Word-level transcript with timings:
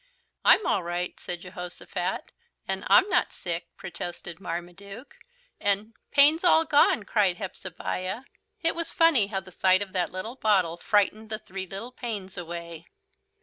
"I'm 0.43 0.65
all 0.65 0.81
right," 0.81 1.19
said 1.19 1.41
Jehosophat; 1.41 2.31
and 2.67 2.83
"I'm 2.87 3.07
not 3.09 3.31
sick," 3.31 3.67
protested 3.77 4.39
Marmaduke; 4.39 5.15
and 5.59 5.93
"Pain's 6.09 6.43
all 6.43 6.65
gone," 6.65 7.03
cried 7.03 7.37
Hepzebiah. 7.37 8.23
It 8.63 8.73
was 8.73 8.89
funny 8.91 9.27
how 9.27 9.41
the 9.41 9.51
sight 9.51 9.83
of 9.83 9.93
that 9.93 10.11
bottle 10.11 10.77
frightened 10.77 11.29
the 11.29 11.37
three 11.37 11.67
little 11.67 11.91
pains 11.91 12.35
away. 12.35 12.87